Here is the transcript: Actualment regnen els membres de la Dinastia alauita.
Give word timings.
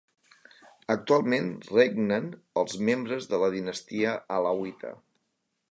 Actualment 0.93 1.51
regnen 1.73 2.31
els 2.63 2.79
membres 2.91 3.31
de 3.35 3.45
la 3.45 3.53
Dinastia 3.59 4.17
alauita. 4.39 4.99